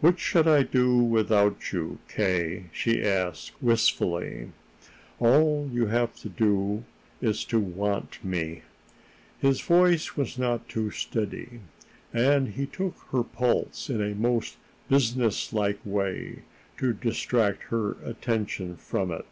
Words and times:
"What 0.00 0.18
should 0.18 0.48
I 0.48 0.62
do 0.62 0.96
without 0.96 1.72
you, 1.72 1.98
K.?" 2.08 2.70
she 2.72 3.04
asked 3.04 3.52
wistfully. 3.62 4.52
"All 5.20 5.68
you 5.70 5.88
have 5.88 6.16
to 6.20 6.30
do 6.30 6.84
is 7.20 7.44
to 7.52 7.60
want 7.60 8.24
me." 8.24 8.62
His 9.38 9.60
voice 9.60 10.16
was 10.16 10.38
not 10.38 10.70
too 10.70 10.90
steady, 10.90 11.60
and 12.14 12.48
he 12.48 12.64
took 12.64 12.96
her 13.10 13.22
pulse 13.22 13.90
in 13.90 14.00
a 14.00 14.14
most 14.14 14.56
businesslike 14.88 15.80
way 15.84 16.44
to 16.78 16.94
distract 16.94 17.64
her 17.64 17.98
attention 18.02 18.74
from 18.78 19.10
it. 19.12 19.26